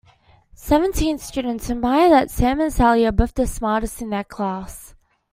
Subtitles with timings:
[0.55, 4.95] Seventeen students admired that Sam and Sally are both the smartest in their class.